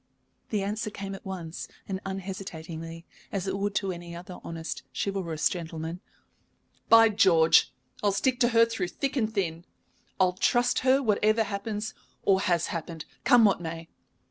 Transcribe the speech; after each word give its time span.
The 0.49 0.63
answer 0.63 0.89
came 0.89 1.13
at 1.13 1.27
once 1.27 1.67
and 1.87 1.99
unhesitatingly, 2.07 3.05
as 3.31 3.45
it 3.45 3.55
would 3.59 3.75
to 3.75 3.91
any 3.91 4.15
other 4.15 4.39
honest, 4.43 4.81
chivalrous 4.99 5.47
gentleman. 5.47 6.01
"By 6.89 7.09
George, 7.09 7.71
I'll 8.01 8.11
stick 8.11 8.39
to 8.39 8.47
her 8.47 8.65
through 8.65 8.87
thick 8.87 9.15
and 9.15 9.31
thin! 9.31 9.63
I'll 10.19 10.33
trust 10.33 10.79
her 10.79 11.03
whatever 11.03 11.43
happens 11.43 11.93
or 12.23 12.41
has 12.41 12.69
happened, 12.73 13.05
come 13.25 13.45
what 13.45 13.61
may. 13.61 13.89